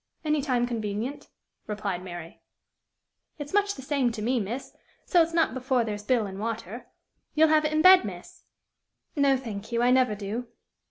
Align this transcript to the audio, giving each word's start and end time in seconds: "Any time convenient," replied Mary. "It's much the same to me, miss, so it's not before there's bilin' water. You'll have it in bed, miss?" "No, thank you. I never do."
"Any 0.25 0.41
time 0.41 0.65
convenient," 0.65 1.27
replied 1.67 2.03
Mary. 2.03 2.41
"It's 3.37 3.53
much 3.53 3.75
the 3.75 3.83
same 3.83 4.11
to 4.13 4.21
me, 4.23 4.39
miss, 4.39 4.75
so 5.05 5.21
it's 5.21 5.31
not 5.31 5.53
before 5.53 5.83
there's 5.83 6.01
bilin' 6.03 6.39
water. 6.39 6.87
You'll 7.35 7.49
have 7.49 7.65
it 7.65 7.71
in 7.71 7.83
bed, 7.83 8.03
miss?" 8.03 8.45
"No, 9.15 9.37
thank 9.37 9.71
you. 9.71 9.83
I 9.83 9.91
never 9.91 10.15
do." 10.15 10.47